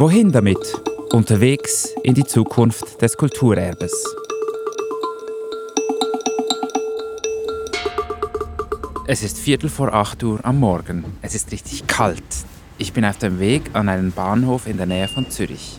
[0.00, 0.80] Wohin damit?
[1.12, 3.92] Unterwegs in die Zukunft des Kulturerbes.
[9.06, 11.04] Es ist Viertel vor acht Uhr am Morgen.
[11.20, 12.24] Es ist richtig kalt.
[12.78, 15.78] Ich bin auf dem Weg an einen Bahnhof in der Nähe von Zürich.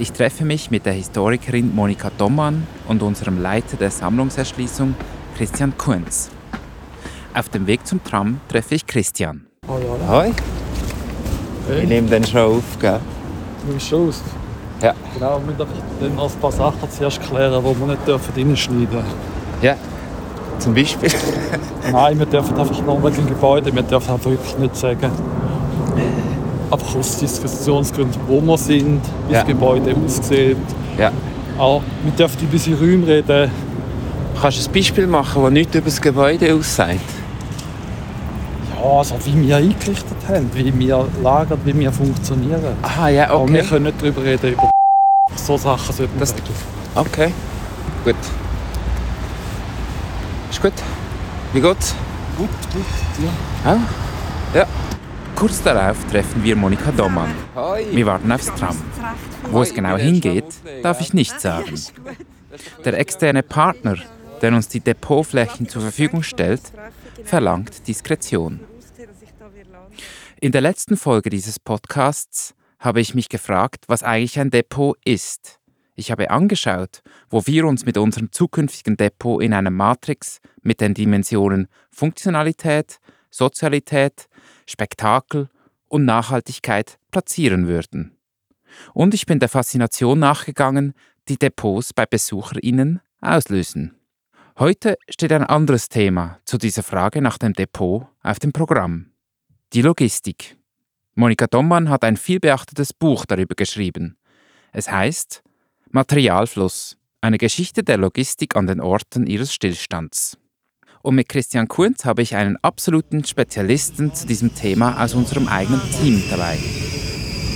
[0.00, 4.96] Ich treffe mich mit der Historikerin Monika Dommann und unserem Leiter der Sammlungserschließung
[5.36, 6.28] Christian Kunz.
[7.32, 9.46] Auf dem Weg zum Tram treffe ich Christian.
[9.68, 10.08] Hallo, hallo.
[10.08, 10.32] Hoi.
[11.68, 11.82] Hey.
[11.84, 12.98] Ich nehme den schon auf, gell?
[13.66, 14.20] Nimmst schon aus.
[14.82, 14.92] Ja.
[15.14, 19.04] Genau, wir müssen dann noch ein paar Sachen zuerst klären, die wir nicht dürfen reinschneiden
[19.62, 19.76] Ja.
[20.58, 21.10] Zum Beispiel.
[21.92, 25.10] Nein, wir dürfen einfach noch mit dem Gebäude, wir dürfen einfach wirklich nicht sagen,
[26.70, 29.40] einfach aus Diskussionsgründen, wo wir sind, wie Ja.
[29.40, 30.56] das Gebäude aussieht.
[30.98, 31.10] Ja.
[31.58, 33.50] Auch, wir dürfen ein bisschen Räume reden.
[34.40, 36.98] Kannst du ein Beispiel machen, das nichts über das Gebäude aussagt?
[38.84, 42.76] Also wie wir eingerichtet haben, wie wir lagern, wie wir funktionieren.
[42.82, 43.68] Aha, ja, Aber wir okay.
[43.68, 44.70] können nicht darüber reden, über
[45.36, 46.42] so Sachen sollten wir Das- reden.
[46.94, 47.32] Okay.
[48.04, 48.14] Gut.
[50.50, 50.72] Ist gut?
[51.52, 51.94] Wie geht's?
[52.36, 52.84] Gut, gut.
[53.64, 53.72] Ja.
[53.72, 53.80] Ja?
[54.60, 54.66] Ja.
[55.34, 57.30] Kurz darauf treffen wir Monika Dommann.
[57.90, 58.76] Wir warten aufs Tram.
[59.50, 60.44] Wo es genau hingeht,
[60.82, 61.74] darf ich nicht sagen.
[62.84, 63.96] Der externe Partner,
[64.42, 66.60] der uns die Depotflächen zur Verfügung stellt,
[67.24, 68.60] verlangt Diskretion.
[70.44, 75.58] In der letzten Folge dieses Podcasts habe ich mich gefragt, was eigentlich ein Depot ist.
[75.94, 77.00] Ich habe angeschaut,
[77.30, 82.98] wo wir uns mit unserem zukünftigen Depot in einer Matrix mit den Dimensionen Funktionalität,
[83.30, 84.28] Sozialität,
[84.66, 85.48] Spektakel
[85.88, 88.14] und Nachhaltigkeit platzieren würden.
[88.92, 90.92] Und ich bin der Faszination nachgegangen,
[91.26, 93.96] die Depots bei BesucherInnen auslösen.
[94.58, 99.13] Heute steht ein anderes Thema zu dieser Frage nach dem Depot auf dem Programm.
[99.74, 100.56] Die Logistik.
[101.16, 104.16] Monika Dommann hat ein vielbeachtetes Buch darüber geschrieben.
[104.72, 105.42] Es heißt
[105.90, 110.38] Materialfluss, eine Geschichte der Logistik an den Orten ihres Stillstands.
[111.02, 115.82] Und mit Christian Kunz habe ich einen absoluten Spezialisten zu diesem Thema aus unserem eigenen
[116.00, 116.56] Team dabei.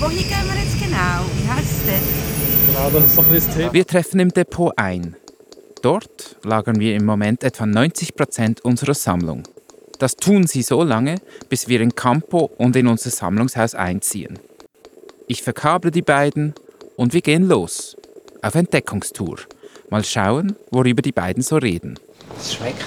[0.00, 1.24] Wohin gehen wir jetzt genau?
[1.40, 2.02] Wie heißt es denn?
[2.66, 3.72] Genau, das ist so ein bisschen das Thema.
[3.72, 5.14] Wir treffen im Depot ein.
[5.82, 9.44] Dort lagern wir im Moment etwa 90 Prozent unserer Sammlung.
[9.98, 11.16] Das tun sie so lange,
[11.48, 14.38] bis wir in Campo und in unser Sammlungshaus einziehen.
[15.26, 16.54] Ich verkable die beiden
[16.96, 17.96] und wir gehen los.
[18.40, 19.38] Auf Entdeckungstour.
[19.90, 21.98] Mal schauen, worüber die beiden so reden.
[22.38, 22.84] Es schmeckt.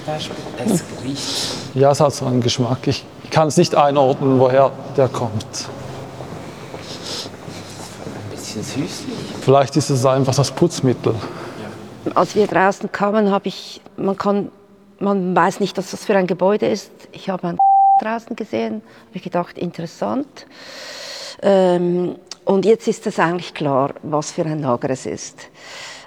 [0.66, 1.75] Es riecht.
[1.75, 2.88] Ja, es hat so einen Geschmack.
[2.88, 5.45] Ich, ich kann es nicht einordnen, woher der kommt.
[8.16, 9.17] Ein bisschen süßlich.
[9.41, 11.16] Vielleicht ist es einfach das Putzmittel.
[12.16, 14.49] Als wir draußen kamen, habe ich, man kann,
[15.01, 16.91] man weiß nicht, was das für ein Gebäude ist.
[17.12, 17.57] Ich habe ein
[18.01, 20.45] draußen gesehen, habe ich gedacht, interessant.
[21.41, 25.50] Ähm, und jetzt ist es eigentlich klar, was für ein Lager es ist.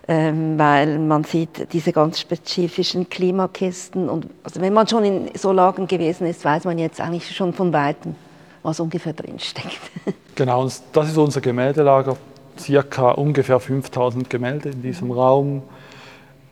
[0.07, 5.51] Ähm, weil man sieht diese ganz spezifischen Klimakisten und also wenn man schon in so
[5.51, 8.15] Lagern gewesen ist, weiß man jetzt eigentlich schon von weitem,
[8.63, 9.81] was ungefähr drin steckt.
[10.37, 12.17] Genau, und das ist unser Gemäldelager.
[12.59, 15.63] Circa ungefähr 5000 Gemälde in diesem Raum.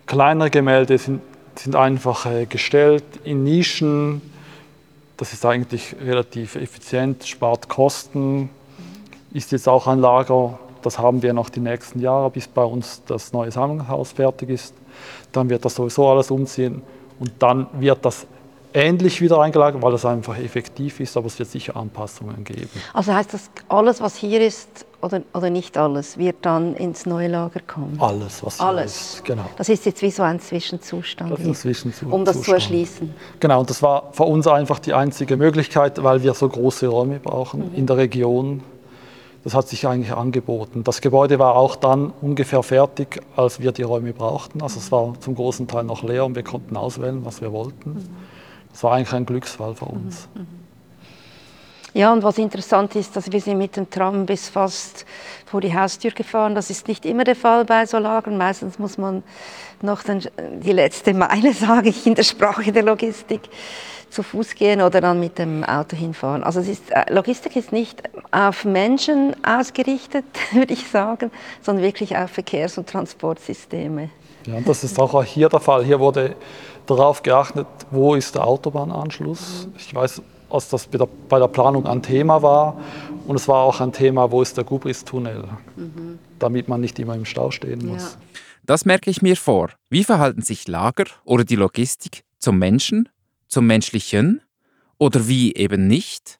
[0.06, 1.20] Kleinere Gemälde sind,
[1.58, 4.22] sind einfach gestellt in Nischen.
[5.16, 8.50] Das ist eigentlich relativ effizient, spart Kosten,
[9.32, 13.02] ist jetzt auch ein Lager, das haben wir noch die nächsten Jahre, bis bei uns
[13.06, 14.74] das neue Sammlungshaus fertig ist.
[15.30, 16.82] Dann wird das sowieso alles umziehen
[17.18, 18.26] und dann wird das
[18.74, 22.70] ähnlich wieder eingelagert, weil es einfach effektiv ist, aber es wird sicher Anpassungen geben.
[22.92, 27.28] Also heißt das, alles, was hier ist, oder, oder nicht alles, wird dann ins neue
[27.28, 27.96] Lager kommen?
[28.00, 29.14] Alles, was hier Alles.
[29.14, 29.24] ist.
[29.24, 29.44] Genau.
[29.56, 32.12] Das ist jetzt wie so ein Zwischenzustand, Das ist ein Zwischenzustand.
[32.12, 33.12] um das zu erschließen.
[33.40, 37.18] Genau, und das war für uns einfach die einzige Möglichkeit, weil wir so große Räume
[37.18, 38.62] brauchen in der Region.
[39.44, 40.84] Das hat sich eigentlich angeboten.
[40.84, 44.62] Das Gebäude war auch dann ungefähr fertig, als wir die Räume brauchten.
[44.62, 48.08] Also es war zum großen Teil noch leer und wir konnten auswählen, was wir wollten.
[48.72, 50.28] Das war eigentlich ein Glücksfall für uns.
[51.94, 55.04] Ja, und was interessant ist, dass wir sind mit dem Tram bis fast
[55.44, 56.54] vor die Haustür gefahren.
[56.54, 58.38] Das ist nicht immer der Fall bei so Lagern.
[58.38, 59.22] Meistens muss man
[59.82, 60.22] noch den,
[60.62, 63.42] die letzte Meile, sage ich in der Sprache der Logistik,
[64.08, 66.44] zu Fuß gehen oder dann mit dem Auto hinfahren.
[66.44, 71.30] Also es ist, äh, Logistik ist nicht auf Menschen ausgerichtet, würde ich sagen,
[71.62, 74.10] sondern wirklich auf Verkehrs- und Transportsysteme.
[74.46, 75.84] Ja, und das ist auch hier der Fall.
[75.84, 76.36] Hier wurde
[76.86, 79.68] darauf geachtet, wo ist der Autobahnanschluss.
[79.76, 82.78] Ich weiß, dass das bei der, bei der Planung ein Thema war.
[83.26, 85.44] Und es war auch ein Thema, wo ist der Gubris-Tunnel,
[86.38, 88.18] damit man nicht immer im Stau stehen muss.
[88.64, 89.70] Das merke ich mir vor.
[89.90, 93.08] Wie verhalten sich Lager oder die Logistik zum Menschen,
[93.48, 94.40] zum Menschlichen
[94.98, 96.38] oder wie eben nicht?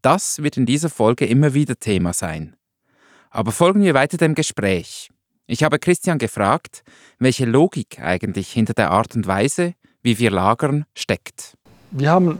[0.00, 2.56] Das wird in dieser Folge immer wieder Thema sein.
[3.30, 5.11] Aber folgen wir weiter dem Gespräch.
[5.52, 6.82] Ich habe Christian gefragt,
[7.18, 11.58] welche Logik eigentlich hinter der Art und Weise, wie wir lagern, steckt.
[11.90, 12.38] Wir haben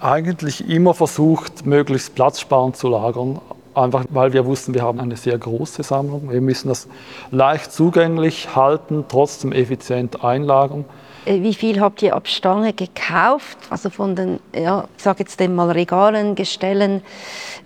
[0.00, 3.38] eigentlich immer versucht, möglichst platzsparend zu lagern,
[3.74, 6.30] einfach weil wir wussten, wir haben eine sehr große Sammlung.
[6.30, 6.88] Wir müssen das
[7.30, 10.86] leicht zugänglich halten, trotzdem effizient einlagern.
[11.26, 13.58] Äh, wie viel habt ihr ab Stange gekauft?
[13.68, 17.02] Also von den, ja, ich sage jetzt mal Regalen, Gestellen,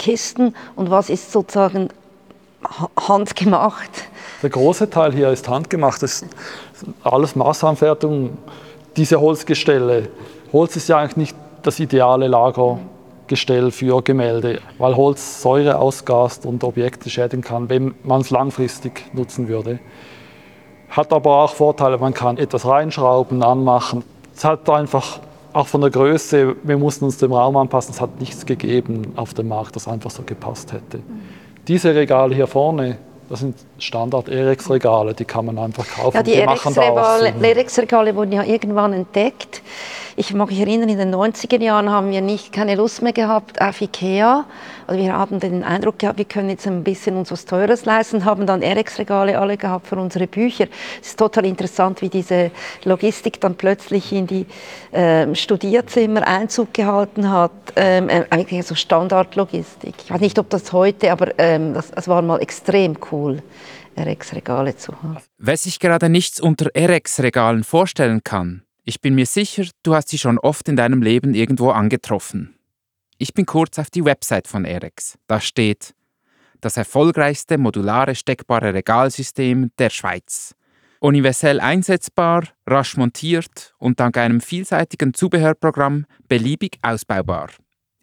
[0.00, 1.88] Kisten und was ist sozusagen
[2.96, 4.08] handgemacht?
[4.42, 6.02] Der große Teil hier ist handgemacht.
[6.02, 6.26] Das ist
[7.04, 8.38] alles Massenanfertigung.
[8.96, 10.08] Diese Holzgestelle.
[10.52, 16.64] Holz ist ja eigentlich nicht das ideale Lagergestell für Gemälde, weil Holz Säure ausgast und
[16.64, 19.78] Objekte schädigen kann, wenn man es langfristig nutzen würde.
[20.90, 24.02] Hat aber auch Vorteile, man kann etwas reinschrauben, anmachen.
[24.34, 25.20] Es hat einfach
[25.52, 29.34] auch von der Größe, wir mussten uns dem Raum anpassen, es hat nichts gegeben auf
[29.34, 31.00] dem Markt, das einfach so gepasst hätte.
[31.68, 32.98] Diese Regale hier vorne,
[33.28, 36.16] das sind Standard-Erex-Regale, die kann man einfach kaufen.
[36.16, 39.62] Ja, die Erex-Regale wurden ja irgendwann entdeckt
[40.16, 43.60] ich mag mich erinnern, in den 90er Jahren haben wir nicht, keine Lust mehr gehabt
[43.60, 44.44] auf Ikea.
[44.86, 48.24] Also wir haben den Eindruck gehabt, wir können jetzt ein bisschen uns was Teures leisten,
[48.24, 50.66] haben dann Erex-Regale alle gehabt für unsere Bücher.
[51.00, 52.50] Es ist total interessant, wie diese
[52.84, 54.46] Logistik dann plötzlich in die
[54.92, 57.52] ähm, Studierzimmer Einzug gehalten hat.
[57.76, 59.94] Ähm, äh, eigentlich so Standardlogistik.
[60.04, 63.42] Ich weiß nicht, ob das heute, aber ähm, das, das war mal extrem cool.
[63.94, 65.18] Erex-Regale zu haben.
[65.38, 70.18] Wer sich gerade nichts unter Erex-Regalen vorstellen kann, ich bin mir sicher, du hast sie
[70.18, 72.56] schon oft in deinem Leben irgendwo angetroffen.
[73.18, 75.16] Ich bin kurz auf die Website von Erex.
[75.28, 75.94] Da steht
[76.60, 80.54] das erfolgreichste modulare steckbare Regalsystem der Schweiz.
[80.98, 87.50] Universell einsetzbar, rasch montiert und dank einem vielseitigen Zubehörprogramm beliebig ausbaubar.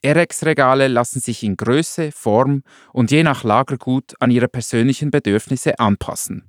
[0.01, 2.63] Erex-Regale lassen sich in Größe, Form
[2.93, 6.43] und je nach Lagergut an ihre persönlichen Bedürfnisse anpassen.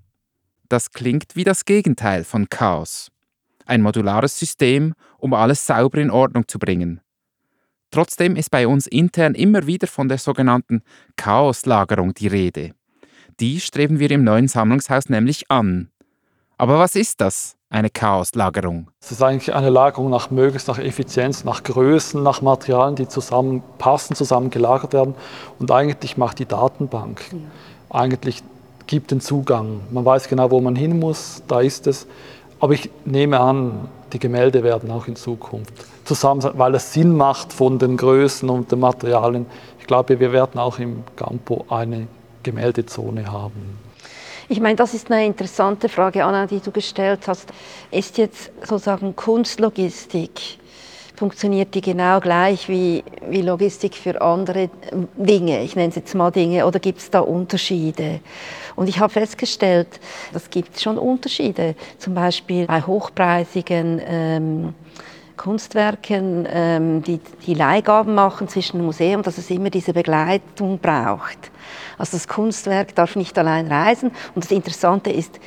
[0.69, 3.11] Das klingt wie das Gegenteil von Chaos
[3.71, 7.01] ein modulares System, um alles sauber in Ordnung zu bringen.
[7.91, 10.83] Trotzdem ist bei uns intern immer wieder von der sogenannten
[11.17, 12.73] Chaoslagerung die Rede.
[13.39, 15.91] Die streben wir im neuen Sammlungshaus nämlich an.
[16.59, 18.89] Aber was ist das, eine Chaoslagerung?
[19.01, 24.17] Es ist eigentlich eine Lagerung nach möglichst nach Effizienz, nach Größen, nach Materialien, die zusammenpassen,
[24.17, 25.15] zusammen gelagert werden.
[25.59, 27.39] Und eigentlich macht die Datenbank, ja.
[27.97, 28.43] eigentlich
[28.87, 29.81] gibt den Zugang.
[29.91, 32.07] Man weiß genau, wo man hin muss, da ist es.
[32.59, 35.73] Aber ich nehme an, die Gemälde werden auch in Zukunft
[36.05, 39.47] zusammen sein, weil es Sinn macht von den Größen und den Materialien.
[39.79, 42.09] Ich glaube, wir werden auch im Campo eine
[42.43, 43.79] Gemäldezone haben.
[44.53, 47.49] Ich meine, das ist eine interessante Frage, Anna, die du gestellt hast.
[47.93, 50.59] Ist jetzt sozusagen Kunstlogistik
[51.15, 54.71] funktioniert die genau gleich wie, wie Logistik für andere
[55.17, 55.63] Dinge.
[55.63, 56.67] Ich nenne es jetzt mal Dinge.
[56.67, 58.21] Oder gibt es da Unterschiede?
[58.75, 60.01] Und ich habe festgestellt,
[60.35, 61.77] es gibt schon Unterschiede.
[61.99, 64.75] Zum Beispiel bei hochpreisigen ähm,
[65.41, 71.51] Kunstwerken, ähm, die, die Leihgaben machen zwischen dem Museum, dass es immer diese Begleitung braucht.
[71.97, 74.11] Also das Kunstwerk darf nicht allein reisen.
[74.35, 75.41] Und das Interessante ist,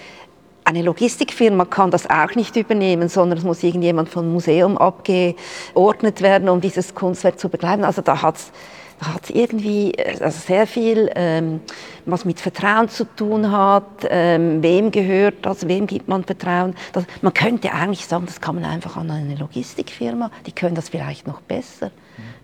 [0.64, 6.50] eine Logistikfirma kann das auch nicht übernehmen, sondern es muss irgendjemand vom Museum abgeordnet werden,
[6.50, 7.84] um dieses Kunstwerk zu begleiten.
[7.84, 8.52] Also da hat es
[9.00, 11.62] da hat's irgendwie also sehr viel, ähm,
[12.06, 16.76] was mit Vertrauen zu tun hat, ähm, wem gehört das, wem gibt man Vertrauen.
[16.94, 20.90] Das, man könnte eigentlich sagen, das kann man einfach an eine Logistikfirma, die können das
[20.90, 21.92] vielleicht noch besser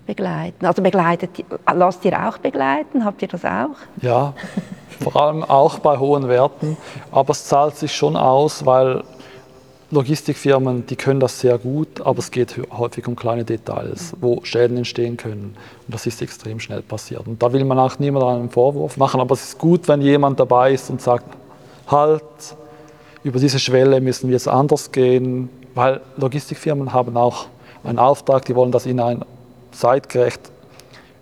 [0.06, 0.65] begleiten.
[0.65, 3.75] Also begleitet, lasst ihr auch begleiten, habt ihr das auch?
[4.01, 4.34] Ja,
[5.01, 6.77] vor allem auch bei hohen Werten.
[7.12, 9.03] Aber es zahlt sich schon aus, weil
[9.91, 14.77] Logistikfirmen, die können das sehr gut, aber es geht häufig um kleine Details, wo Schäden
[14.77, 15.55] entstehen können.
[15.88, 17.25] Und das ist extrem schnell passiert.
[17.25, 20.39] Und da will man auch niemandem einen Vorwurf machen, aber es ist gut, wenn jemand
[20.39, 21.25] dabei ist und sagt,
[21.88, 22.24] halt,
[23.24, 27.48] über diese Schwelle müssen wir jetzt anders gehen, weil Logistikfirmen haben auch
[27.84, 29.25] einen Auftrag, die wollen das in ein
[29.72, 30.51] zeitgerecht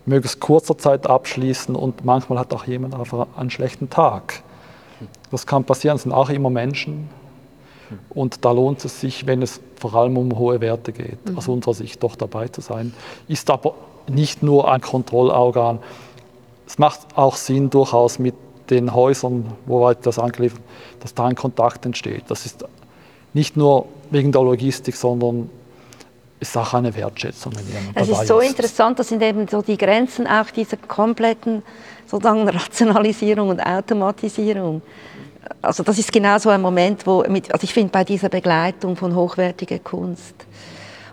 [0.05, 4.41] möglichst kurzer Zeit abschließen und manchmal hat auch jemand einfach einen schlechten Tag.
[5.31, 7.09] Das kann passieren, es sind auch immer Menschen
[8.09, 11.37] und da lohnt es sich, wenn es vor allem um hohe Werte geht, mhm.
[11.37, 12.93] aus unserer Sicht doch dabei zu sein.
[13.27, 13.73] Ist aber
[14.07, 15.79] nicht nur ein Kontrollorgan.
[16.65, 18.35] Es macht auch Sinn durchaus mit
[18.69, 20.61] den Häusern, wo das angeliefert
[20.99, 22.23] dass da ein Kontakt entsteht.
[22.27, 22.65] Das ist
[23.33, 25.49] nicht nur wegen der Logistik, sondern
[26.39, 28.49] ist auch eine Wertschätzung, wenn jemand Es ist so ist.
[28.49, 31.63] interessant, das sind eben so die Grenzen auch dieser kompletten
[32.05, 34.81] sozusagen Rationalisierung und Automatisierung.
[35.61, 38.95] Also das ist genau so ein Moment, wo, mit, also ich finde bei dieser Begleitung
[38.95, 40.45] von hochwertiger Kunst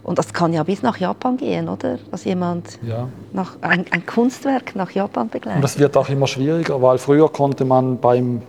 [0.04, 1.98] Und das kann ja bis nach Japan gehen, oder?
[2.10, 3.08] Dass jemand ja.
[3.32, 5.56] nach, ein, ein, Kunstwerk nach Japan begleitet.
[5.56, 8.42] Und das wird auch immer schwieriger, weil früher konnte man beim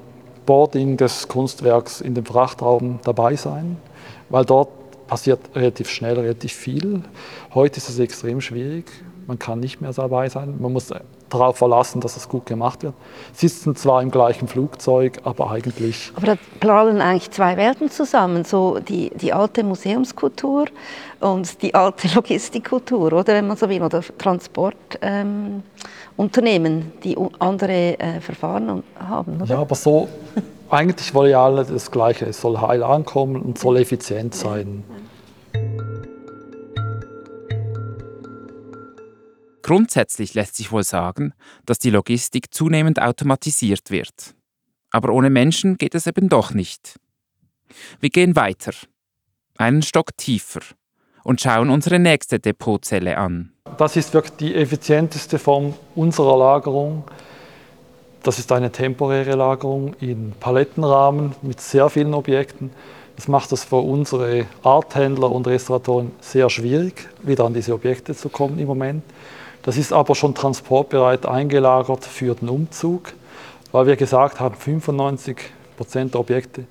[0.46, 3.78] Boarding des Kunstwerks in dem Frachtraum dabei sein,
[4.30, 4.70] weil dort
[5.08, 7.02] passiert relativ schnell relativ viel.
[7.54, 8.92] Heute ist es extrem schwierig.
[9.26, 10.56] Man kann nicht mehr dabei sein.
[10.60, 10.92] Man muss
[11.38, 12.94] darauf verlassen, dass es gut gemacht wird.
[13.34, 16.12] Sitzen zwar im gleichen Flugzeug, aber eigentlich.
[16.16, 20.66] Aber da prallen eigentlich zwei Welten zusammen, so die, die alte Museumskultur
[21.20, 25.64] und die alte Logistikkultur, oder wenn man so will, oder Transportunternehmen,
[26.18, 29.42] ähm, die andere äh, Verfahren haben.
[29.42, 29.46] Oder?
[29.56, 30.08] Ja, aber so
[30.70, 32.26] eigentlich wollen ja alle das Gleiche.
[32.26, 34.84] Es soll heil ankommen und soll effizient sein.
[39.66, 41.34] Grundsätzlich lässt sich wohl sagen,
[41.66, 44.36] dass die Logistik zunehmend automatisiert wird.
[44.92, 47.00] Aber ohne Menschen geht es eben doch nicht.
[48.00, 48.74] Wir gehen weiter,
[49.58, 50.60] einen Stock tiefer
[51.24, 53.54] und schauen unsere nächste Depotzelle an.
[53.80, 57.04] Das ist wirklich die effizienteste Form unserer Lagerung.
[58.22, 62.70] Das ist eine temporäre Lagerung in Palettenrahmen mit sehr vielen Objekten.
[63.16, 68.30] Das macht es für unsere Arthändler und Restauratoren sehr schwierig, wieder an diese Objekte zu
[68.30, 69.02] kommen im Moment.
[69.66, 73.14] Das ist aber schon transportbereit eingelagert für den Umzug,
[73.72, 75.38] weil wir gesagt haben, 95
[75.76, 76.66] Prozent der Objekte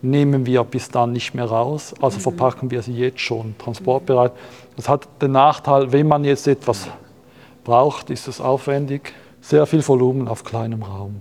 [0.00, 2.22] nehmen wir bis dann nicht mehr raus, also mhm.
[2.22, 4.32] verpacken wir sie jetzt schon transportbereit.
[4.74, 6.88] Das hat den Nachteil, wenn man jetzt etwas
[7.62, 11.20] braucht, ist es aufwendig, sehr viel Volumen auf kleinem Raum,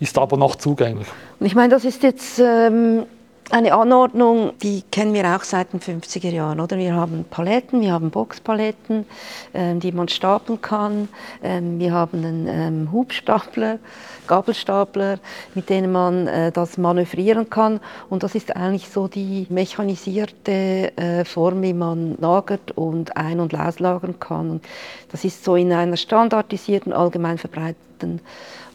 [0.00, 1.08] ist aber noch zugänglich.
[1.40, 3.06] Und ich meine, das ist jetzt ähm,
[3.50, 6.60] eine Anordnung, die kennen wir auch seit den 50er Jahren.
[6.60, 6.76] Oder?
[6.76, 9.06] Wir haben Paletten, wir haben Boxpaletten,
[9.54, 11.08] ähm, die man stapeln kann.
[11.42, 13.78] Ähm, wir haben einen ähm, Hubstapler,
[14.26, 15.18] Gabelstapler,
[15.54, 17.80] mit denen man äh, das manövrieren kann.
[18.10, 23.54] Und das ist eigentlich so die mechanisierte äh, Form, wie man lagert und ein- und
[23.58, 24.50] auslagern kann.
[24.50, 24.64] Und
[25.10, 28.20] das ist so in einer standardisierten, allgemein verbreiteten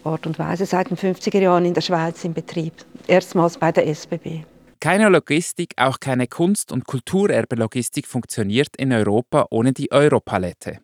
[0.03, 2.73] Art und Weise seit den 50er Jahren in der Schweiz in Betrieb.
[3.07, 4.43] Erstmals bei der SBB.
[4.83, 10.81] Keine Logistik, auch keine Kunst- und Kulturerbe-Logistik funktioniert in Europa ohne die Europalette.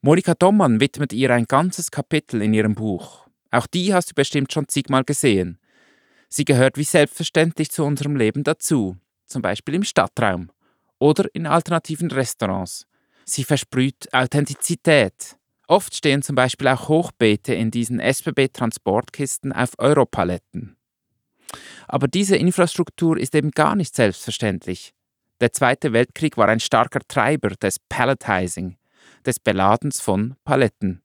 [0.00, 3.28] Monika Dommann widmet ihr ein ganzes Kapitel in ihrem Buch.
[3.52, 5.60] Auch die hast du bestimmt schon zigmal gesehen.
[6.28, 8.96] Sie gehört wie selbstverständlich zu unserem Leben dazu,
[9.28, 10.50] zum Beispiel im Stadtraum
[10.98, 12.88] oder in alternativen Restaurants.
[13.24, 15.36] Sie versprüht Authentizität.
[15.68, 20.76] Oft stehen zum Beispiel auch Hochbeete in diesen SBB-Transportkisten auf Europaletten.
[21.88, 24.94] Aber diese Infrastruktur ist eben gar nicht selbstverständlich.
[25.40, 28.76] Der Zweite Weltkrieg war ein starker Treiber des Palletizing,
[29.26, 31.02] des Beladens von Paletten.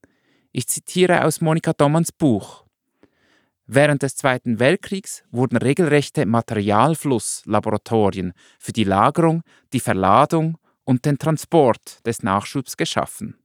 [0.52, 2.64] Ich zitiere aus Monika Dommanns Buch.
[3.66, 12.06] Während des Zweiten Weltkriegs wurden regelrechte Materialflusslaboratorien für die Lagerung, die Verladung und den Transport
[12.06, 13.36] des Nachschubs geschaffen.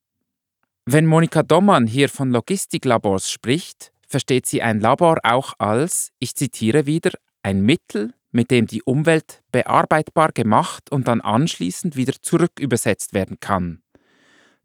[0.86, 6.86] Wenn Monika Dommann hier von Logistiklabors spricht, versteht sie ein Labor auch als, ich zitiere
[6.86, 7.10] wieder,
[7.42, 13.82] ein Mittel, mit dem die Umwelt bearbeitbar gemacht und dann anschließend wieder zurückübersetzt werden kann.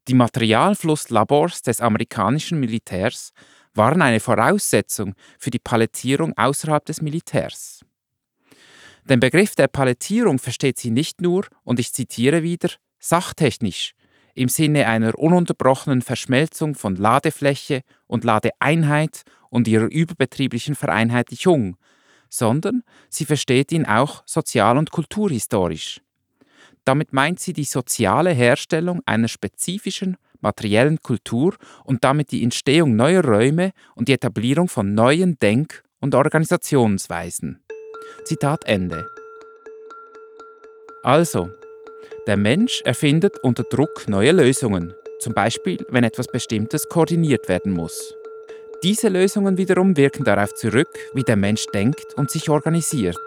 [0.07, 3.33] Die Materialflusslabors des amerikanischen Militärs
[3.73, 7.81] waren eine Voraussetzung für die Palettierung außerhalb des Militärs.
[9.05, 13.95] Den Begriff der Palettierung versteht sie nicht nur, und ich zitiere wieder, sachtechnisch,
[14.35, 21.77] im Sinne einer ununterbrochenen Verschmelzung von Ladefläche und Ladeeinheit und ihrer überbetrieblichen Vereinheitlichung,
[22.29, 26.01] sondern sie versteht ihn auch sozial- und kulturhistorisch.
[26.85, 33.25] Damit meint sie die soziale Herstellung einer spezifischen materiellen Kultur und damit die Entstehung neuer
[33.25, 37.61] Räume und die Etablierung von neuen Denk- und Organisationsweisen.
[38.25, 39.09] Zitat Ende.
[41.03, 41.51] Also,
[42.27, 48.15] der Mensch erfindet unter Druck neue Lösungen, zum Beispiel wenn etwas Bestimmtes koordiniert werden muss.
[48.85, 53.19] Diese Lösungen wiederum wirken darauf zurück, wie der Mensch denkt und sich organisiert.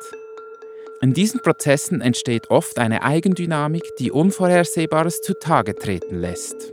[1.01, 6.71] In diesen Prozessen entsteht oft eine Eigendynamik, die Unvorhersehbares zutage treten lässt.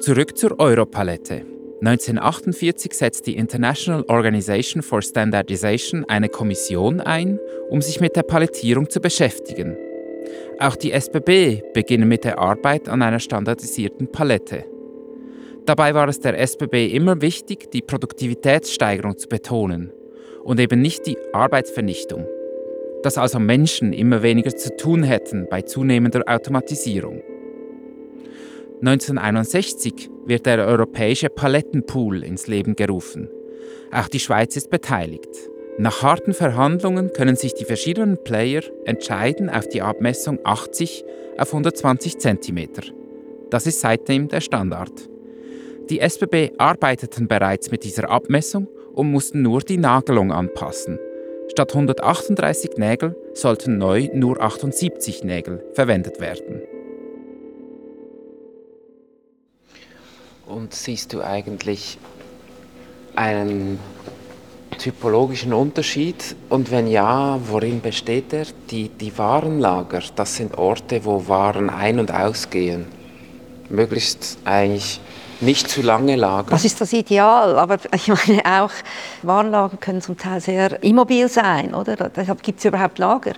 [0.00, 1.46] Zurück zur Europalette.
[1.80, 8.90] 1948 setzt die International Organization for Standardization eine Kommission ein, um sich mit der Palettierung
[8.90, 9.76] zu beschäftigen.
[10.58, 14.71] Auch die SBB beginnen mit der Arbeit an einer standardisierten Palette.
[15.64, 19.92] Dabei war es der SBB immer wichtig, die Produktivitätssteigerung zu betonen
[20.42, 22.26] und eben nicht die Arbeitsvernichtung.
[23.04, 27.22] Dass also Menschen immer weniger zu tun hätten bei zunehmender Automatisierung.
[28.80, 33.28] 1961 wird der europäische Palettenpool ins Leben gerufen.
[33.92, 35.30] Auch die Schweiz ist beteiligt.
[35.78, 41.04] Nach harten Verhandlungen können sich die verschiedenen Player entscheiden auf die Abmessung 80
[41.38, 42.68] auf 120 cm.
[43.50, 45.11] Das ist seitdem der Standard.
[45.90, 50.98] Die SBB arbeiteten bereits mit dieser Abmessung und mussten nur die Nagelung anpassen.
[51.50, 56.62] Statt 138 Nägel sollten neu nur 78 Nägel verwendet werden.
[60.46, 61.98] Und siehst du eigentlich
[63.16, 63.78] einen
[64.78, 66.36] typologischen Unterschied?
[66.48, 68.46] Und wenn ja, worin besteht er?
[68.70, 72.86] Die, die Warenlager, das sind Orte, wo Waren ein- und ausgehen.
[73.68, 75.00] Möglichst eigentlich
[75.42, 76.50] nicht zu lange lagern.
[76.50, 78.70] Das ist das Ideal, aber ich meine auch,
[79.22, 81.96] Warenlager können zum Teil sehr immobil sein, oder?
[81.96, 83.34] Deshalb gibt es überhaupt Lager,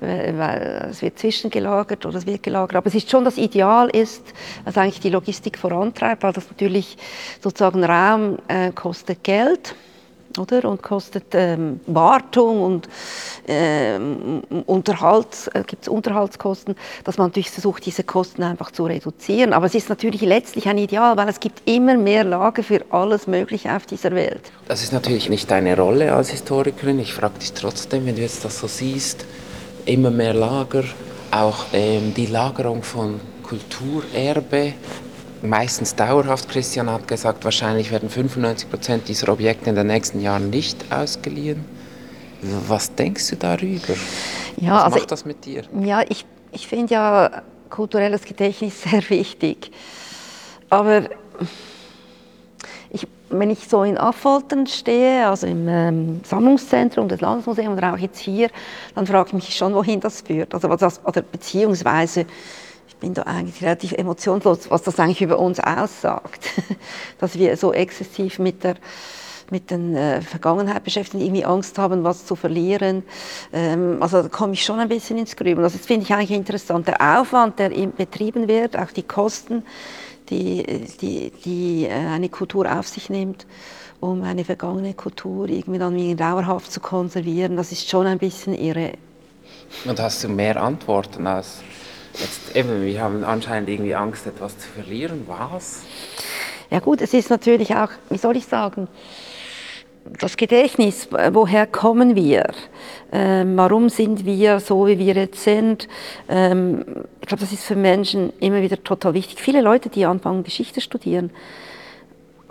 [0.00, 2.76] weil es wird zwischengelagert oder es wird gelagert.
[2.76, 4.22] Aber es ist schon das Ideal ist,
[4.64, 6.96] dass eigentlich die Logistik vorantreibt, weil das natürlich
[7.40, 9.74] sozusagen Raum äh, kostet Geld
[10.38, 10.68] oder?
[10.68, 12.88] und kostet ähm, Wartung und
[13.46, 19.52] ähm, Unterhalt, äh, gibt es Unterhaltskosten, dass man natürlich versucht, diese Kosten einfach zu reduzieren.
[19.52, 23.26] Aber es ist natürlich letztlich ein Ideal, weil es gibt immer mehr Lager für alles
[23.26, 24.52] Mögliche auf dieser Welt.
[24.68, 26.98] Das ist natürlich nicht deine Rolle als Historikerin.
[26.98, 29.26] Ich frage dich trotzdem, wenn du jetzt das so siehst,
[29.84, 30.84] immer mehr Lager,
[31.30, 34.74] auch ähm, die Lagerung von Kulturerbe,
[35.42, 36.48] meistens dauerhaft.
[36.48, 41.64] Christian hat gesagt, wahrscheinlich werden 95 Prozent dieser Objekte in den nächsten Jahren nicht ausgeliehen.
[42.66, 43.94] Was denkst du darüber?
[44.56, 45.62] Ja, Was also macht das mit dir?
[45.80, 49.70] Ja, ich, ich finde ja kulturelles Gedächtnis sehr wichtig.
[50.70, 51.02] Aber
[52.90, 57.98] ich, wenn ich so in Affoltern stehe, also im ähm, Sammlungszentrum des Landesmuseums oder auch
[57.98, 58.50] jetzt hier,
[58.94, 60.54] dann frage ich mich schon, wohin das führt.
[60.54, 62.26] Also was das, oder beziehungsweise,
[63.02, 66.48] bin da eigentlich relativ emotionslos, was das eigentlich über uns aussagt,
[67.18, 68.76] dass wir so exzessiv mit der
[69.50, 73.02] mit der äh, Vergangenheit beschäftigen, irgendwie Angst haben, was zu verlieren.
[73.52, 75.62] Ähm, also da komme ich schon ein bisschen ins Grübeln.
[75.64, 76.86] Also das finde ich eigentlich interessant.
[76.86, 79.62] Der Aufwand, der betrieben wird, auch die Kosten,
[80.30, 83.44] die, die, die äh, eine Kultur auf sich nimmt,
[84.00, 88.92] um eine vergangene Kultur irgendwie dann dauerhaft zu konservieren, das ist schon ein bisschen irre.
[89.84, 91.62] Und hast du mehr Antworten als
[92.20, 95.24] jetzt eben, wir haben anscheinend irgendwie Angst, etwas zu verlieren.
[95.26, 95.82] Was?
[96.70, 98.88] Ja gut, es ist natürlich auch, wie soll ich sagen,
[100.18, 102.46] das Gedächtnis, woher kommen wir?
[103.12, 105.88] Ähm, warum sind wir so, wie wir jetzt sind?
[106.28, 106.84] Ähm,
[107.20, 109.40] ich glaube, das ist für Menschen immer wieder total wichtig.
[109.40, 111.30] Viele Leute, die anfangen, Geschichte studieren,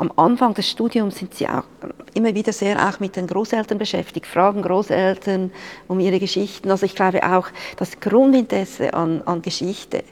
[0.01, 1.63] am Anfang des Studiums sind sie auch
[2.13, 5.51] immer wieder sehr auch mit den Großeltern beschäftigt, fragen Großeltern
[5.87, 6.71] um ihre Geschichten.
[6.71, 10.03] Also ich glaube auch, das Grundinteresse an, an Geschichte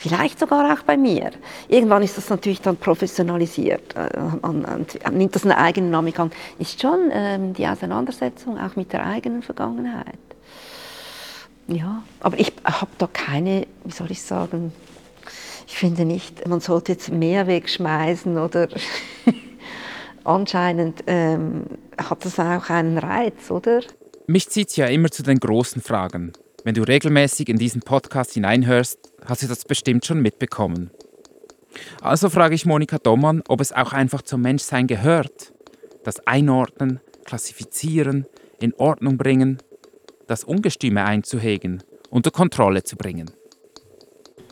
[0.00, 1.32] Vielleicht sogar auch bei mir.
[1.66, 6.30] Irgendwann ist das natürlich dann professionalisiert, äh, nimmt das eine eigene Dynamik an.
[6.60, 10.14] Ist schon ähm, die Auseinandersetzung auch mit der eigenen Vergangenheit.
[11.66, 14.72] Ja, aber ich habe da keine, wie soll ich sagen,
[15.68, 18.68] ich finde nicht, man sollte jetzt mehr wegschmeißen oder
[20.24, 21.66] anscheinend ähm,
[21.98, 23.82] hat das auch einen Reiz, oder?
[24.26, 26.32] Mich zieht ja immer zu den großen Fragen.
[26.64, 30.90] Wenn du regelmäßig in diesen Podcast hineinhörst, hast du das bestimmt schon mitbekommen.
[32.00, 35.52] Also frage ich Monika Dommann, ob es auch einfach zum Menschsein gehört.
[36.02, 38.26] Das Einordnen, Klassifizieren,
[38.58, 39.58] in Ordnung bringen,
[40.28, 43.30] das Ungestüme einzuhegen, unter Kontrolle zu bringen.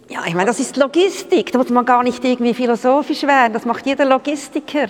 [0.09, 1.53] Ja, ich meine, das ist Logistik.
[1.53, 3.53] Da muss man gar nicht irgendwie philosophisch werden.
[3.53, 4.89] Das macht jeder Logistiker.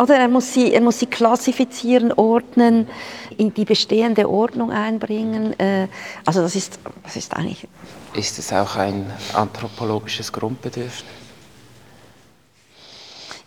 [0.00, 2.88] Oder er muss sie, er muss sie klassifizieren, ordnen,
[3.36, 5.58] in die bestehende Ordnung einbringen.
[5.58, 5.88] Äh,
[6.24, 7.66] also das ist, das ist eigentlich...
[8.14, 11.04] Ist es auch ein anthropologisches Grundbedürfnis?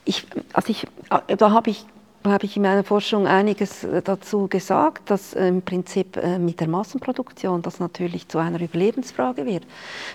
[0.06, 0.86] Ich, also ich,
[1.28, 1.86] äh, da habe ich
[2.26, 7.62] habe ich in meiner Forschung einiges äh, dazu gesagt, dass im Prinzip mit der Massenproduktion
[7.62, 9.66] das natürlich zu einer Überlebensfrage wird.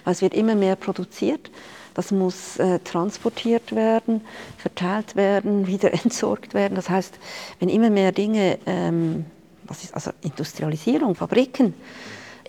[0.05, 1.51] Weil es wird immer mehr produziert
[1.99, 4.21] das muss äh, transportiert werden,
[4.57, 6.77] verteilt werden, wieder entsorgt werden.
[6.77, 7.19] Das heißt,
[7.59, 9.25] wenn immer mehr Dinge, ähm,
[9.65, 11.75] was ist also Industrialisierung, Fabriken,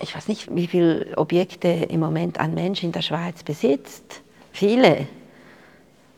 [0.00, 4.22] ich weiß nicht, wie viele Objekte im Moment ein Mensch in der Schweiz besitzt.
[4.52, 5.08] Viele.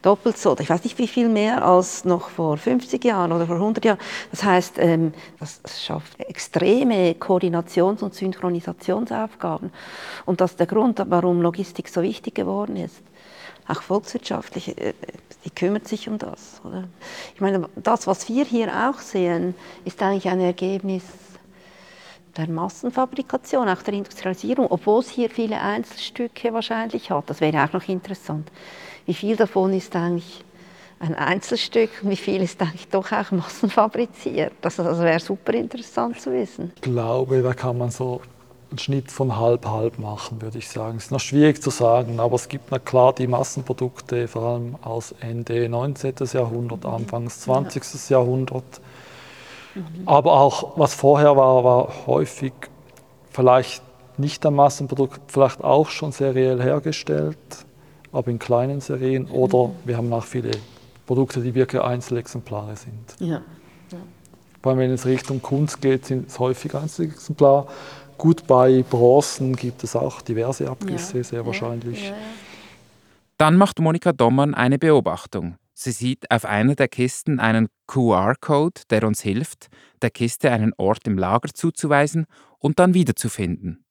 [0.02, 0.56] Doppelt so.
[0.58, 3.98] Ich weiß nicht, wie viel mehr als noch vor 50 Jahren oder vor 100 Jahren.
[4.30, 9.72] Das heißt, ähm, das schafft extreme Koordinations- und Synchronisationsaufgaben.
[10.26, 13.02] Und das ist der Grund, warum Logistik so wichtig geworden ist
[13.68, 14.94] auch volkswirtschaftlich, äh,
[15.44, 16.60] die kümmert sich um das.
[16.64, 16.84] Oder?
[17.34, 21.04] Ich meine, das, was wir hier auch sehen, ist eigentlich ein Ergebnis
[22.36, 27.28] der Massenfabrikation, auch der Industrialisierung, obwohl es hier viele Einzelstücke wahrscheinlich hat.
[27.28, 28.50] Das wäre auch noch interessant.
[29.06, 30.44] Wie viel davon ist eigentlich
[31.02, 34.52] ein Einzelstück, wie viel ist eigentlich doch auch massenfabriziert.
[34.60, 36.72] Das, das wäre super interessant zu wissen.
[36.76, 38.20] Ich glaube, da kann man so
[38.70, 40.98] einen Schnitt von halb-halb machen, würde ich sagen.
[40.98, 44.76] Es ist noch schwierig zu sagen, aber es gibt na klar die Massenprodukte, vor allem
[44.82, 46.14] aus Ende 19.
[46.32, 47.82] Jahrhundert, Anfangs 20.
[48.08, 48.18] Ja.
[48.18, 48.80] Jahrhundert.
[49.74, 49.84] Mhm.
[50.06, 52.52] Aber auch was vorher war, war häufig
[53.30, 53.82] vielleicht
[54.18, 57.38] nicht ein Massenprodukt, vielleicht auch schon seriell hergestellt,
[58.12, 59.26] aber in kleinen Serien.
[59.26, 60.52] Oder wir haben auch viele
[61.06, 63.16] Produkte, die wirklich Einzelexemplare sind.
[63.18, 63.42] Ja.
[63.90, 63.98] ja.
[64.62, 67.66] Weil wenn es Richtung Kunst geht, sind es häufig Einzelexemplare.
[68.18, 71.24] Gut, bei Bronzen gibt es auch diverse Abgüsse, ja.
[71.24, 72.08] sehr wahrscheinlich.
[72.08, 72.14] Ja.
[73.38, 75.56] Dann macht Monika Dommern eine Beobachtung.
[75.74, 79.68] Sie sieht auf einer der Kisten einen QR-Code, der uns hilft,
[80.00, 82.26] der Kiste einen Ort im Lager zuzuweisen
[82.58, 83.84] und dann wiederzufinden.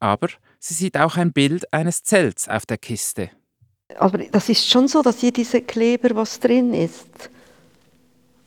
[0.00, 3.30] Aber sie sieht auch ein Bild eines Zelts auf der Kiste.
[3.98, 7.30] Aber das ist schon so, dass hier diese Kleber, was drin ist.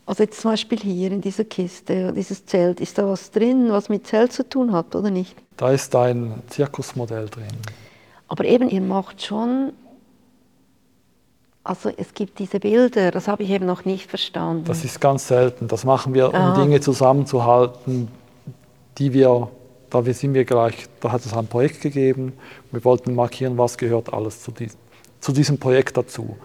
[0.06, 3.88] Also jetzt zum Beispiel hier in dieser Kiste, dieses Zelt, ist da was drin, was
[3.88, 5.36] mit Zelt zu tun hat, oder nicht?
[5.56, 7.47] Da ist ein Zirkusmodell drin.
[8.27, 9.71] Aber eben, ihr macht schon,
[11.63, 14.65] also es gibt diese Bilder, das habe ich eben noch nicht verstanden.
[14.65, 15.67] Das ist ganz selten.
[15.69, 16.62] Das machen wir, um ah.
[16.62, 18.10] Dinge zusammenzuhalten,
[18.97, 19.49] die wir,
[19.89, 22.34] da sind wir gleich, da hat es ein Projekt gegeben.
[22.71, 24.67] Wir wollten markieren, was gehört alles zu, die,
[25.24, 26.36] zu diesem Projekt dazu.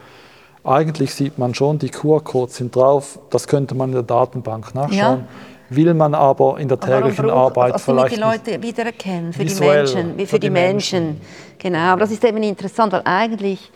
[0.64, 5.20] Eigentlich sieht man schon, die QR-Codes sind drauf, das könnte man in der Datenbank nachschauen.
[5.20, 5.26] Ja.
[5.70, 9.84] Will man aber in der täglichen aber Arbeit also vielleicht die Leute wiedererkennen, für visuell,
[9.84, 11.04] die Menschen, für, für die, Menschen.
[11.04, 11.20] Menschen.
[11.58, 13.70] Genau, aber das ist eben interessant, weil eigentlich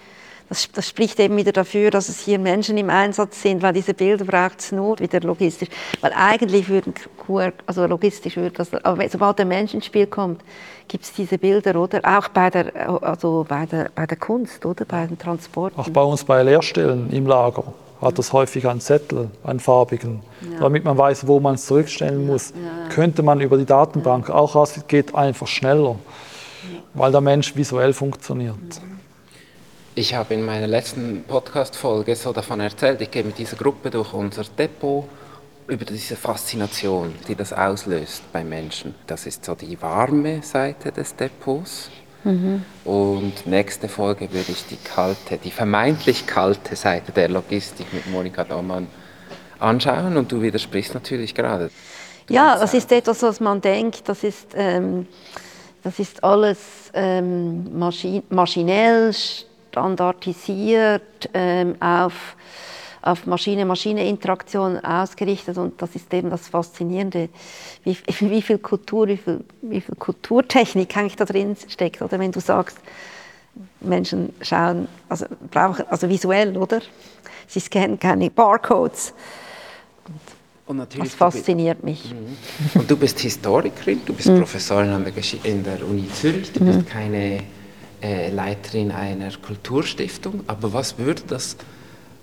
[0.48, 3.94] das, das, spricht eben wieder dafür, dass es hier Menschen im Einsatz sind, weil diese
[3.94, 5.68] Bilder braucht es nur wieder logistisch.
[6.00, 6.94] Weil eigentlich würden
[7.26, 10.42] QR, also logistisch würde das, aber sobald der Mensch ins Spiel kommt,
[10.88, 12.00] gibt es diese Bilder, oder?
[12.04, 14.84] Auch bei der, also bei der, bei der Kunst, oder?
[14.84, 15.78] Bei den Transporten.
[15.78, 17.64] Auch bei uns bei Lehrstellen im Lager
[18.00, 20.58] hat das häufig einen Zettel, einen farbigen, ja.
[20.58, 22.50] damit man weiß, wo man es zurückstellen muss.
[22.50, 22.88] Ja.
[22.88, 25.96] Könnte man über die Datenbank auch raus, geht einfach schneller,
[26.94, 28.56] weil der Mensch visuell funktioniert.
[28.56, 28.92] Mhm.
[29.94, 34.12] Ich habe in meiner letzten Podcast-Folge so davon erzählt, ich gehe mit dieser Gruppe durch
[34.14, 35.04] unser Depot
[35.68, 38.94] über diese Faszination, die das auslöst bei Menschen.
[39.06, 41.90] Das ist so die warme Seite des Depots.
[42.24, 42.64] Mhm.
[42.84, 48.44] Und nächste Folge würde ich die kalte, die vermeintlich kalte Seite der Logistik mit Monika
[48.44, 48.86] Daumann
[49.58, 51.70] anschauen und du widersprichst natürlich gerade.
[52.28, 55.08] Ja, das ist etwas, was man denkt, das ist, ähm,
[55.82, 56.58] das ist alles
[56.94, 62.36] ähm, maschin maschinell, standardisiert ähm, auf,
[63.02, 67.28] auf Maschine-Maschine-Interaktion ausgerichtet und das ist eben das Faszinierende,
[67.84, 72.00] wie, wie, viel Kultur, wie viel, wie viel Kulturtechnik eigentlich da drin steckt.
[72.00, 72.78] Oder wenn du sagst,
[73.80, 76.80] Menschen schauen, also brauchen, also visuell, oder?
[77.48, 79.12] Sie scannen keine Barcodes.
[80.66, 82.14] Und natürlich das fasziniert mich.
[82.14, 82.80] Mhm.
[82.80, 84.38] Und du bist Historikerin, du bist mhm.
[84.38, 85.12] Professorin an der
[85.44, 86.86] in der Uni Zürich, du bist mhm.
[86.86, 87.40] keine
[88.00, 90.44] äh, Leiterin einer Kulturstiftung.
[90.46, 91.56] Aber was würde das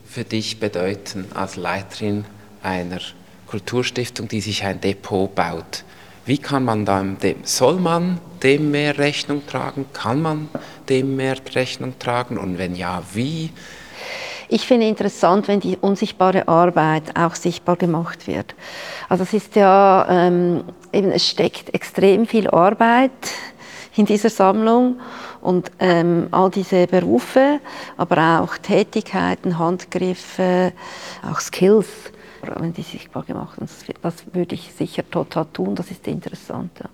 [0.10, 2.26] für dich bedeuten als Leiterin
[2.64, 3.00] einer
[3.48, 5.84] Kulturstiftung, die sich ein Depot baut?
[6.26, 9.86] Wie kann man dann dem, soll man dem mehr Rechnung tragen?
[9.94, 10.50] Kann man
[10.88, 12.38] dem mehr Rechnung tragen?
[12.38, 13.52] Und wenn ja, wie?
[14.48, 18.56] Ich finde interessant, wenn die unsichtbare Arbeit auch sichtbar gemacht wird.
[19.10, 23.12] Also es ist ja ähm, eben es steckt extrem viel Arbeit
[23.96, 25.00] in dieser Sammlung
[25.42, 27.60] und ähm, all diese Berufe,
[27.98, 30.74] aber auch Tätigkeiten, Handgriffe,
[31.30, 31.88] auch Skills,
[32.42, 36.72] wenn die sichtbar gemacht sind, das, das würde ich sicher total tun, das ist interessant.
[36.80, 36.90] Ja.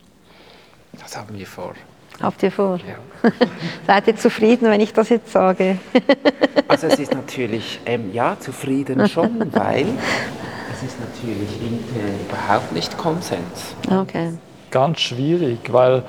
[1.00, 1.74] Das haben wir vor.
[2.22, 2.78] Habt ihr vor?
[2.78, 3.30] Ja.
[3.88, 5.78] Seid ihr zufrieden, wenn ich das jetzt sage?
[6.68, 9.88] also es ist natürlich, ähm, ja, zufrieden schon, weil
[10.74, 13.76] es ist natürlich intern überhaupt nicht Konsens.
[13.90, 14.34] Okay.
[14.72, 16.04] Ganz schwierig, weil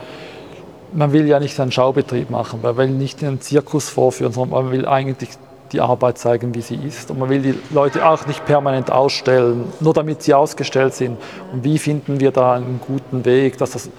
[0.93, 4.73] man will ja nicht einen Schaubetrieb machen, man will nicht einen Zirkus vorführen, sondern man
[4.73, 5.31] will eigentlich
[5.73, 7.11] die Arbeit zeigen, wie sie ist.
[7.11, 11.19] Und man will die Leute auch nicht permanent ausstellen, nur damit sie ausgestellt sind.
[11.53, 13.91] Und wie finden wir da einen guten Weg, dass das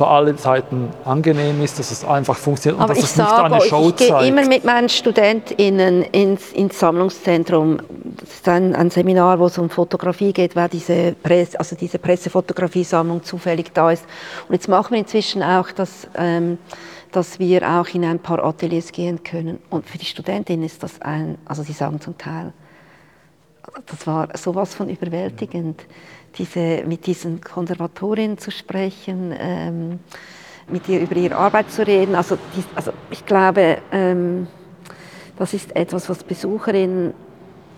[0.00, 3.60] für alle Seiten angenehm ist, dass es einfach funktioniert Aber und dass es nicht eine
[3.60, 4.00] Show ich zeigt.
[4.00, 7.80] Ich gehe immer mit meinen StudentInnen ins, ins Sammlungszentrum.
[8.18, 11.98] Das ist ein, ein, Seminar, wo es um Fotografie geht, weil diese, Presse, also diese
[11.98, 14.06] Pressefotografie-Sammlung zufällig da ist.
[14.48, 16.08] Und jetzt machen wir inzwischen auch das...
[16.14, 16.56] Ähm,
[17.12, 19.58] dass wir auch in ein paar Ateliers gehen können.
[19.68, 22.52] Und für die Studentinnen ist das ein, also sie sagen zum Teil,
[23.86, 25.86] das war sowas von überwältigend
[26.36, 29.98] diese, mit diesen Konservatorinnen zu sprechen, ähm,
[30.68, 32.14] mit ihr über ihre Arbeit zu reden.
[32.14, 34.46] Also, die, also ich glaube, ähm,
[35.36, 37.14] das ist etwas, was Besucherinnen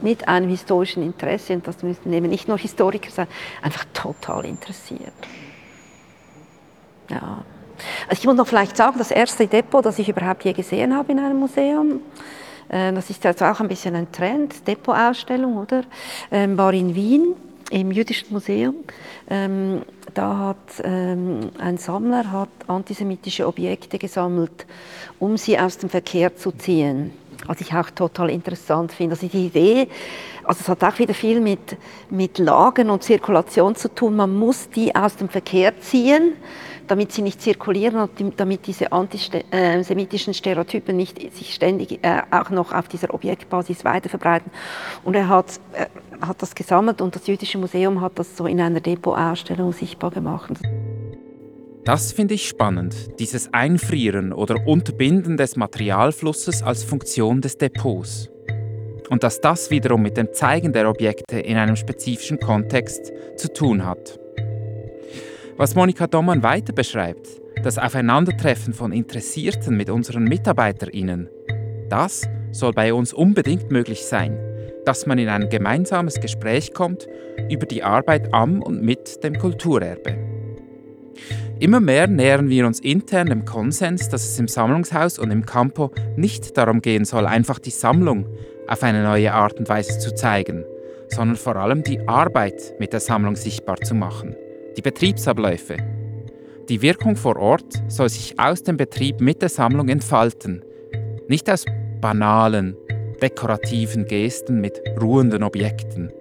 [0.01, 3.29] mit einem historischen Interesse, und das müssen eben nicht nur Historiker sein,
[3.63, 5.13] einfach total interessiert.
[7.09, 7.45] Ja.
[8.09, 11.13] Also ich muss noch vielleicht sagen, das erste Depot, das ich überhaupt je gesehen habe
[11.13, 12.01] in einem Museum,
[12.69, 15.83] äh, das ist jetzt auch ein bisschen ein Trend, Depotausstellung, oder?
[16.31, 17.35] Ähm, war in Wien
[17.73, 18.75] im Jüdischen Museum.
[19.29, 19.83] Ähm,
[20.15, 24.67] da hat ähm, ein Sammler hat antisemitische Objekte gesammelt,
[25.19, 27.13] um sie aus dem Verkehr zu ziehen.
[27.47, 29.15] Was ich auch total interessant finde.
[29.15, 29.89] Also die Idee,
[30.45, 31.77] also es hat auch wieder viel mit,
[32.09, 34.15] mit Lagen und Zirkulation zu tun.
[34.15, 36.35] Man muss die aus dem Verkehr ziehen
[36.89, 42.73] damit sie nicht zirkulieren und damit diese antisemitischen Stereotypen nicht sich ständig äh, auch noch
[42.73, 44.51] auf dieser Objektbasis weiter verbreiten.
[45.05, 45.87] Und er hat, äh,
[46.23, 50.53] hat das gesammelt und das Jüdische Museum hat das so in einer Depotausstellung sichtbar gemacht.
[51.85, 58.31] Das finde ich spannend, dieses Einfrieren oder Unterbinden des Materialflusses als Funktion des Depots.
[59.11, 63.85] Und dass das wiederum mit dem Zeigen der Objekte in einem spezifischen Kontext zu tun
[63.85, 64.19] hat.
[65.57, 67.29] Was Monika Dommann weiter beschreibt,
[67.65, 71.29] das Aufeinandertreffen von Interessierten mit unseren MitarbeiterInnen,
[71.89, 74.39] das soll bei uns unbedingt möglich sein,
[74.85, 77.07] dass man in ein gemeinsames Gespräch kommt
[77.51, 80.17] über die Arbeit am und mit dem Kulturerbe.
[81.59, 85.93] Immer mehr nähern wir uns intern dem Konsens, dass es im Sammlungshaus und im Campo
[86.17, 88.27] nicht darum gehen soll, einfach die Sammlung
[88.67, 90.65] auf eine neue Art und Weise zu zeigen,
[91.09, 94.35] sondern vor allem die Arbeit mit der Sammlung sichtbar zu machen
[94.77, 95.77] die Betriebsabläufe.
[96.69, 100.65] Die Wirkung vor Ort soll sich aus dem Betrieb mit der Sammlung entfalten,
[101.29, 101.65] nicht aus
[102.01, 102.77] banalen,
[103.23, 106.13] dekorativen Gesten mit ruhenden Objekten.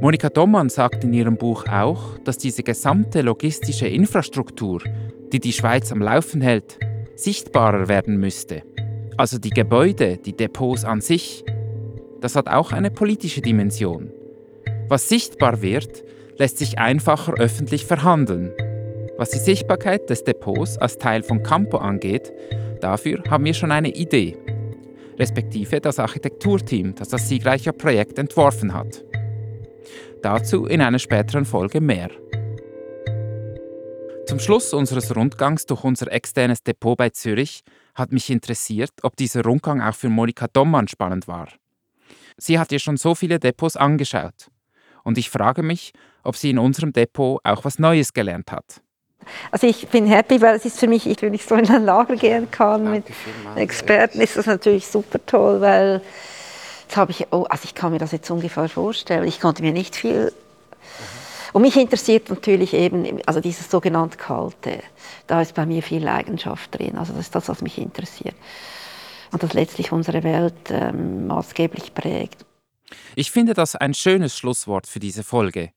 [0.00, 4.82] Monika Dommann sagt in ihrem Buch auch, dass diese gesamte logistische Infrastruktur,
[5.32, 6.78] die die Schweiz am Laufen hält,
[7.14, 8.62] sichtbarer werden müsste.
[9.16, 11.44] Also die Gebäude, die Depots an sich,
[12.20, 14.10] das hat auch eine politische Dimension.
[14.88, 16.04] Was sichtbar wird,
[16.38, 18.52] lässt sich einfacher öffentlich verhandeln.
[19.16, 22.32] Was die Sichtbarkeit des Depots als Teil von Campo angeht,
[22.80, 24.36] dafür haben wir schon eine Idee,
[25.18, 29.04] respektive das Architekturteam, das das siegreiche Projekt entworfen hat.
[30.22, 32.10] Dazu in einer späteren Folge mehr.
[34.26, 37.62] Zum Schluss unseres Rundgangs durch unser externes Depot bei Zürich
[37.94, 41.48] hat mich interessiert, ob dieser Rundgang auch für Monika Dommann spannend war.
[42.36, 44.50] Sie hat ja schon so viele Depots angeschaut.
[45.04, 45.92] Und ich frage mich,
[46.24, 48.82] ob sie in unserem Depot auch was Neues gelernt hat.
[49.50, 52.16] Also ich bin happy, weil es ist für mich, wenn ich so in ein Lager
[52.16, 53.60] gehen kann Danke mit vielmals.
[53.60, 56.02] Experten, ist das natürlich super toll, weil
[56.82, 59.26] jetzt habe ich, oh, also ich kann mir das jetzt ungefähr vorstellen.
[59.26, 60.32] Ich konnte mir nicht viel
[61.56, 64.80] und mich interessiert natürlich eben, also dieses sogenannte Kalte,
[65.26, 66.98] da ist bei mir viel Leidenschaft drin.
[66.98, 68.34] Also das ist das, was mich interessiert.
[69.32, 72.44] Und das letztlich unsere Welt ähm, maßgeblich prägt.
[73.14, 75.70] Ich finde das ein schönes Schlusswort für diese Folge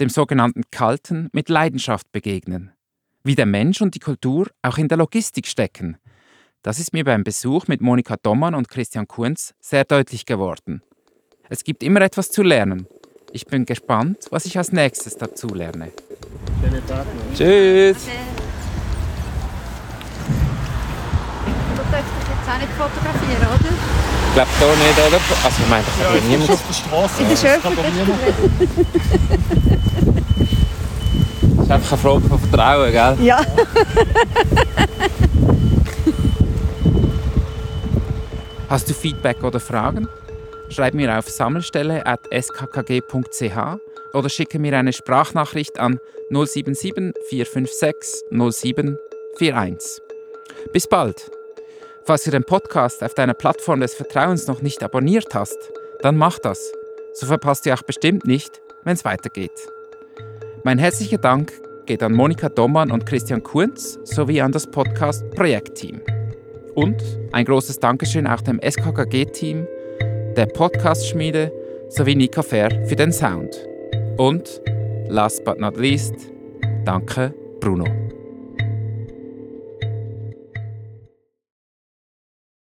[0.00, 2.75] dem sogenannten Kalten mit Leidenschaft begegnen.
[3.26, 5.96] Wie der Mensch und die Kultur auch in der Logistik stecken.
[6.62, 10.80] Das ist mir beim Besuch mit Monika Dommann und Christian Kunz sehr deutlich geworden.
[11.48, 12.86] Es gibt immer etwas zu lernen.
[13.32, 15.90] Ich bin gespannt, was ich als nächstes dazu lerne.
[16.62, 17.34] Schönen Tag noch.
[17.36, 17.96] Tschüss.
[21.74, 23.70] Du darfst dich jetzt auch nicht fotografieren, oder?
[24.28, 25.20] Ich glaube da nicht, oder?
[25.42, 26.50] Also ich meine, da kann ja, niemand...
[26.50, 27.22] auf der Straße.
[27.22, 27.74] In der Schöpfung.
[31.66, 33.16] ist einfach eine Frage von Vertrauen, gell?
[33.24, 33.40] Ja.
[38.68, 40.06] Hast du Feedback oder Fragen?
[40.68, 43.58] Schreib mir auf sammelstelle.skkg.ch
[44.12, 46.00] oder schicke mir eine Sprachnachricht an
[46.30, 50.02] 077 456 0741.
[50.72, 51.30] Bis bald!
[52.04, 55.58] Falls du den Podcast auf deiner Plattform des Vertrauens noch nicht abonniert hast,
[56.02, 56.72] dann mach das.
[57.14, 59.68] So verpasst du auch bestimmt nicht, wenn es weitergeht.
[60.66, 61.52] Mein herzlicher Dank
[61.86, 66.00] geht an Monika Dommann und Christian Kunz sowie an das Podcast Projektteam.
[66.74, 67.00] Und
[67.30, 69.64] ein großes Dankeschön auch dem SKKG-Team,
[70.36, 71.52] der Podcast-Schmiede
[71.88, 73.56] sowie Nika Fair für den Sound.
[74.16, 74.60] Und,
[75.08, 76.16] last but not least,
[76.84, 78.15] danke Bruno.